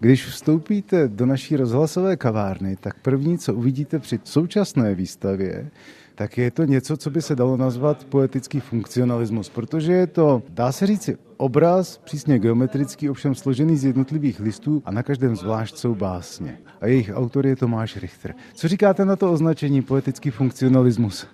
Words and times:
Když 0.00 0.26
vstoupíte 0.26 1.08
do 1.08 1.26
naší 1.26 1.56
rozhlasové 1.56 2.16
kavárny, 2.16 2.76
tak 2.76 2.94
první, 3.02 3.38
co 3.38 3.54
uvidíte 3.54 3.98
při 3.98 4.20
současné 4.24 4.94
výstavě, 4.94 5.70
tak 6.14 6.38
je 6.38 6.50
to 6.50 6.64
něco, 6.64 6.96
co 6.96 7.10
by 7.10 7.22
se 7.22 7.36
dalo 7.36 7.56
nazvat 7.56 8.04
poetický 8.04 8.60
funkcionalismus, 8.60 9.48
protože 9.48 9.92
je 9.92 10.06
to, 10.06 10.42
dá 10.48 10.72
se 10.72 10.86
říci, 10.86 11.16
obraz 11.36 11.98
přísně 11.98 12.38
geometrický, 12.38 13.10
ovšem 13.10 13.34
složený 13.34 13.76
z 13.76 13.84
jednotlivých 13.84 14.40
listů 14.40 14.82
a 14.84 14.90
na 14.90 15.02
každém 15.02 15.36
zvlášť 15.36 15.76
jsou 15.76 15.94
básně. 15.94 16.58
A 16.80 16.86
jejich 16.86 17.10
autor 17.14 17.46
je 17.46 17.56
Tomáš 17.56 17.96
Richter. 17.96 18.34
Co 18.54 18.68
říkáte 18.68 19.04
na 19.04 19.16
to 19.16 19.32
označení 19.32 19.82
poetický 19.82 20.30
funkcionalismus? 20.30 21.26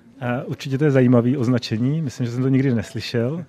Určitě 0.45 0.79
to 0.79 0.85
je 0.85 0.91
zajímavé 0.91 1.39
označení, 1.39 2.03
myslím, 2.03 2.27
že 2.27 2.33
jsem 2.33 2.43
to 2.43 2.49
nikdy 2.49 2.75
neslyšel. 2.75 3.45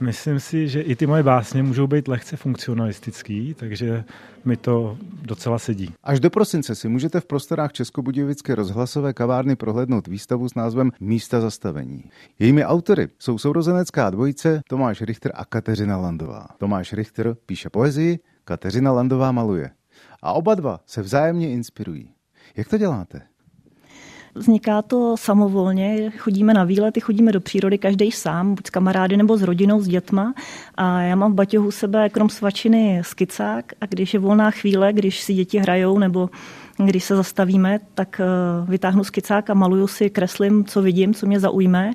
Myslím 0.00 0.40
si, 0.40 0.68
že 0.68 0.80
i 0.80 0.96
ty 0.96 1.06
moje 1.06 1.22
básně 1.22 1.62
můžou 1.62 1.86
být 1.86 2.08
lehce 2.08 2.36
funkcionalistický, 2.36 3.54
takže 3.54 4.04
mi 4.44 4.56
to 4.56 4.98
docela 5.22 5.58
sedí. 5.58 5.94
Až 6.02 6.20
do 6.20 6.30
prosince 6.30 6.74
si 6.74 6.88
můžete 6.88 7.20
v 7.20 7.26
prostorách 7.26 7.72
Českobudějovické 7.72 8.54
rozhlasové 8.54 9.12
kavárny 9.12 9.56
prohlédnout 9.56 10.06
výstavu 10.06 10.48
s 10.48 10.54
názvem 10.54 10.90
Místa 11.00 11.40
zastavení. 11.40 12.04
Jejími 12.38 12.64
autory 12.64 13.08
jsou 13.18 13.38
sourozenecká 13.38 14.10
dvojice 14.10 14.60
Tomáš 14.68 15.02
Richter 15.02 15.32
a 15.34 15.44
Kateřina 15.44 15.96
Landová. 15.96 16.46
Tomáš 16.58 16.92
Richter 16.92 17.36
píše 17.46 17.70
poezii, 17.70 18.18
Kateřina 18.44 18.92
Landová 18.92 19.32
maluje. 19.32 19.70
A 20.22 20.32
oba 20.32 20.54
dva 20.54 20.80
se 20.86 21.02
vzájemně 21.02 21.50
inspirují. 21.50 22.10
Jak 22.56 22.68
to 22.68 22.78
děláte? 22.78 23.22
Vzniká 24.34 24.82
to 24.82 25.16
samovolně, 25.16 26.10
chodíme 26.18 26.54
na 26.54 26.64
výlety, 26.64 27.00
chodíme 27.00 27.32
do 27.32 27.40
přírody, 27.40 27.78
každý 27.78 28.12
sám, 28.12 28.54
buď 28.54 28.66
s 28.66 28.70
kamarády 28.70 29.16
nebo 29.16 29.36
s 29.36 29.42
rodinou, 29.42 29.80
s 29.80 29.88
dětma. 29.88 30.34
A 30.74 31.00
já 31.00 31.16
mám 31.16 31.32
v 31.32 31.34
baťohu 31.34 31.70
sebe 31.70 32.08
krom 32.08 32.28
svačiny 32.28 33.00
skicák 33.04 33.72
a 33.80 33.86
když 33.86 34.14
je 34.14 34.20
volná 34.20 34.50
chvíle, 34.50 34.92
když 34.92 35.20
si 35.20 35.34
děti 35.34 35.58
hrajou 35.58 35.98
nebo 35.98 36.30
když 36.76 37.04
se 37.04 37.16
zastavíme, 37.16 37.78
tak 37.94 38.20
eh, 38.20 38.24
vytáhnu 38.70 39.04
skicák 39.04 39.50
a 39.50 39.54
maluju 39.54 39.86
si, 39.86 40.10
kreslím, 40.10 40.64
co 40.64 40.82
vidím, 40.82 41.14
co 41.14 41.26
mě 41.26 41.40
zaujme. 41.40 41.90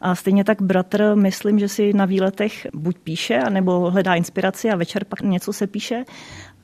A 0.00 0.14
stejně 0.14 0.44
tak 0.44 0.62
bratr, 0.62 1.14
myslím, 1.14 1.58
že 1.58 1.68
si 1.68 1.92
na 1.92 2.04
výletech 2.04 2.66
buď 2.74 2.98
píše, 2.98 3.40
nebo 3.50 3.90
hledá 3.90 4.14
inspiraci 4.14 4.70
a 4.70 4.76
večer 4.76 5.04
pak 5.04 5.20
něco 5.20 5.52
se 5.52 5.66
píše 5.66 6.04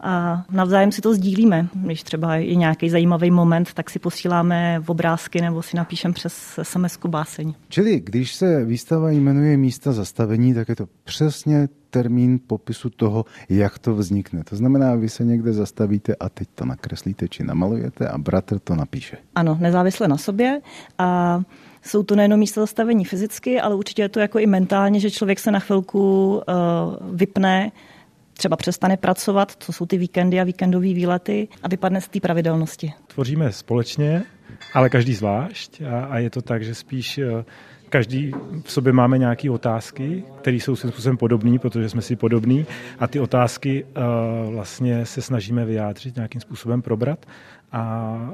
a 0.00 0.44
navzájem 0.50 0.92
si 0.92 1.00
to 1.00 1.14
sdílíme. 1.14 1.68
Když 1.74 2.02
třeba 2.02 2.36
je 2.36 2.54
nějaký 2.54 2.90
zajímavý 2.90 3.30
moment, 3.30 3.72
tak 3.74 3.90
si 3.90 3.98
posíláme 3.98 4.78
v 4.80 4.88
obrázky 4.88 5.40
nebo 5.40 5.62
si 5.62 5.76
napíšem 5.76 6.12
přes 6.12 6.58
sms 6.62 6.98
báseň. 7.08 7.54
Čili 7.68 8.00
když 8.00 8.34
se 8.34 8.64
výstava 8.64 9.10
jmenuje 9.10 9.56
místa 9.56 9.92
zastavení, 9.92 10.54
tak 10.54 10.68
je 10.68 10.76
to 10.76 10.86
přesně 11.04 11.68
termín 11.90 12.38
popisu 12.46 12.90
toho, 12.90 13.24
jak 13.48 13.78
to 13.78 13.94
vznikne. 13.94 14.44
To 14.44 14.56
znamená, 14.56 14.94
vy 14.94 15.08
se 15.08 15.24
někde 15.24 15.52
zastavíte 15.52 16.14
a 16.14 16.28
teď 16.28 16.48
to 16.54 16.64
nakreslíte 16.64 17.28
či 17.28 17.44
namalujete 17.44 18.08
a 18.08 18.18
bratr 18.18 18.58
to 18.58 18.74
napíše. 18.74 19.16
Ano, 19.34 19.58
nezávisle 19.60 20.08
na 20.08 20.16
sobě 20.16 20.60
a 20.98 21.40
jsou 21.82 22.02
to 22.02 22.16
nejenom 22.16 22.40
místa 22.40 22.60
zastavení 22.60 23.04
fyzicky, 23.04 23.60
ale 23.60 23.74
určitě 23.74 24.02
je 24.02 24.08
to 24.08 24.20
jako 24.20 24.38
i 24.38 24.46
mentálně, 24.46 25.00
že 25.00 25.10
člověk 25.10 25.38
se 25.38 25.50
na 25.50 25.58
chvilku 25.58 26.34
uh, 26.36 27.16
vypne 27.16 27.72
třeba 28.40 28.56
přestane 28.56 28.96
pracovat, 28.96 29.52
co 29.58 29.72
jsou 29.72 29.86
ty 29.86 29.98
víkendy 29.98 30.40
a 30.40 30.44
víkendové 30.44 30.86
výlety 30.86 31.48
a 31.62 31.68
vypadne 31.68 32.00
z 32.00 32.08
té 32.08 32.20
pravidelnosti. 32.20 32.92
Tvoříme 33.06 33.52
společně, 33.52 34.22
ale 34.74 34.88
každý 34.88 35.14
zvlášť 35.14 35.82
a, 35.82 36.04
a 36.04 36.18
je 36.18 36.30
to 36.30 36.42
tak, 36.42 36.64
že 36.64 36.74
spíš 36.74 37.18
eh, 37.18 37.44
každý 37.88 38.32
v 38.64 38.72
sobě 38.72 38.92
máme 38.92 39.18
nějaké 39.18 39.50
otázky, 39.50 40.24
které 40.40 40.56
jsou 40.56 40.76
svým 40.76 40.92
způsobem 40.92 41.16
podobné, 41.16 41.58
protože 41.58 41.88
jsme 41.88 42.02
si 42.02 42.16
podobní 42.16 42.66
a 42.98 43.06
ty 43.06 43.20
otázky 43.20 43.84
uh, 43.84 44.54
vlastně 44.54 45.06
se 45.06 45.22
snažíme 45.22 45.64
vyjádřit, 45.64 46.16
nějakým 46.16 46.40
způsobem 46.40 46.82
probrat. 46.82 47.26
A, 47.72 47.82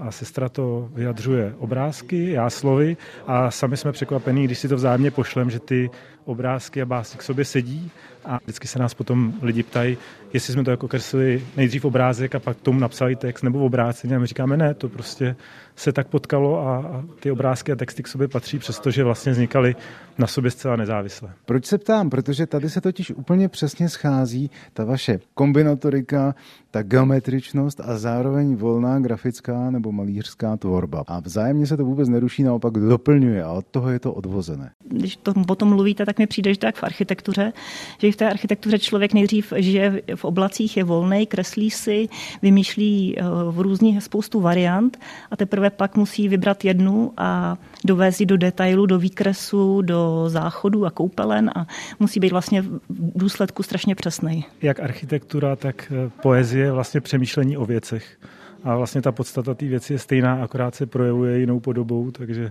a 0.01 0.11
sestra 0.11 0.49
to 0.49 0.89
vyjadřuje 0.95 1.55
obrázky, 1.59 2.31
já 2.31 2.51
slovy. 2.51 2.97
A 3.27 3.51
sami 3.51 3.77
jsme 3.77 3.93
překvapení, 3.93 4.45
když 4.45 4.59
si 4.59 4.69
to 4.69 4.77
vzájemně 4.77 5.11
pošlem, 5.11 5.51
že 5.51 5.61
ty 5.61 5.91
obrázky 6.25 6.83
a 6.83 6.87
básky 6.87 7.19
k 7.19 7.23
sobě 7.23 7.45
sedí. 7.45 7.91
A 8.25 8.39
vždycky 8.43 8.69
se 8.69 8.79
nás 8.79 8.95
potom 8.95 9.33
lidi 9.43 9.63
ptají, 9.63 9.99
jestli 10.33 10.53
jsme 10.53 10.65
to 10.65 10.71
jako 10.71 10.89
kreslili 10.89 11.43
nejdřív 11.57 11.85
obrázek 11.85 12.35
a 12.35 12.41
pak 12.41 12.57
tomu 12.57 12.81
napsali 12.81 13.17
text 13.17 13.43
nebo 13.43 13.65
obráceně. 13.65 14.17
A 14.17 14.19
my 14.19 14.27
říkáme 14.27 14.57
ne, 14.57 14.75
to 14.75 14.89
prostě 14.89 15.37
se 15.77 15.93
tak 15.93 16.07
potkalo 16.09 16.69
a, 16.69 16.77
a 16.77 17.05
ty 17.21 17.31
obrázky 17.31 17.73
a 17.73 17.77
texty 17.77 18.03
k 18.03 18.09
sobě 18.09 18.29
patří, 18.29 18.59
přestože 18.59 19.05
vlastně 19.05 19.33
vznikaly 19.33 19.77
na 20.19 20.27
sobě 20.27 20.51
zcela 20.51 20.77
nezávisle. 20.77 21.31
Proč 21.45 21.67
se 21.67 21.79
ptám? 21.97 22.11
Protože 22.11 22.47
tady 22.47 22.71
se 22.71 22.81
totiž 22.81 23.11
úplně 23.11 23.49
přesně 23.49 23.89
schází 23.89 24.51
ta 24.73 24.85
vaše 24.85 25.21
kombinatorika, 25.35 26.35
ta 26.71 26.83
geometričnost 26.83 27.81
a 27.81 27.99
zároveň 27.99 28.57
volná 28.57 28.99
grafická 28.99 29.71
nebo 29.71 29.93
malířská 29.93 30.57
tvorba. 30.57 31.05
A 31.07 31.21
vzájemně 31.21 31.67
se 31.67 31.77
to 31.77 31.85
vůbec 31.85 32.09
neruší, 32.09 32.43
naopak 32.43 32.73
doplňuje 32.73 33.43
a 33.43 33.53
od 33.53 33.67
toho 33.67 33.91
je 33.91 33.99
to 33.99 34.13
odvozené. 34.13 34.71
Když 34.85 35.17
to 35.17 35.33
potom 35.47 35.69
mluvíte, 35.69 36.07
tak 36.07 36.19
mi 36.19 36.27
přijde, 36.27 36.55
že 36.55 36.61
tak 36.61 36.77
v 36.77 36.85
architektuře, 36.85 37.53
že 37.99 38.13
v 38.13 38.17
té 38.17 38.31
architektuře 38.31 38.79
člověk 38.79 39.15
nejdřív 39.15 39.53
žije 39.57 40.03
v 40.15 40.25
oblacích, 40.25 40.77
je 40.77 40.85
volný, 40.85 41.27
kreslí 41.27 41.71
si, 41.71 42.09
vymýšlí 42.43 43.19
eh, 43.19 43.23
v 43.51 43.61
různých 43.61 44.03
spoustu 44.03 44.41
variant 44.41 44.99
a 45.31 45.37
teprve 45.37 45.71
pak 45.71 45.97
musí 45.97 46.29
vybrat 46.29 46.65
jednu 46.65 47.13
a 47.17 47.57
dovést 47.85 48.23
do 48.23 48.37
detailu, 48.37 48.87
do 48.87 48.99
výkresu, 48.99 49.83
do 49.83 50.25
záchodu 50.29 50.87
a 50.87 50.91
koupelen 50.91 51.51
a 51.55 51.67
musí 51.99 52.21
být 52.21 52.33
vlastně 52.33 52.63
v 52.63 52.81
důsledku 53.15 53.63
strašně 53.63 53.95
přesný. 53.95 54.45
Jak 54.63 54.81
architektura, 54.81 55.57
tak 55.57 55.93
eh, 55.93 56.11
poezie, 56.23 56.73
vlastně 56.73 57.01
přemýšlení 57.01 57.57
o 57.57 57.67
věcech. 57.67 58.19
A 58.65 58.77
vlastně 58.77 59.03
ta 59.03 59.13
podstata 59.13 59.55
té 59.55 59.67
věci 59.67 59.93
je 59.93 59.99
stejná, 59.99 60.43
akorát 60.43 60.75
se 60.75 60.87
projevuje 60.87 61.39
jinou 61.39 61.61
podobou, 61.61 62.11
takže 62.11 62.51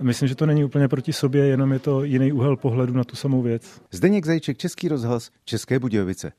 Myslím, 0.00 0.28
že 0.28 0.34
to 0.34 0.46
není 0.46 0.64
úplně 0.64 0.88
proti 0.88 1.12
sobě, 1.12 1.46
jenom 1.46 1.72
je 1.72 1.78
to 1.78 2.04
jiný 2.04 2.32
úhel 2.32 2.56
pohledu 2.56 2.92
na 2.92 3.04
tu 3.04 3.16
samou 3.16 3.42
věc. 3.42 3.80
Zdeněk 3.90 4.26
Zajček, 4.26 4.58
Český 4.58 4.88
rozhlas, 4.88 5.30
České 5.44 5.78
Budějovice. 5.78 6.32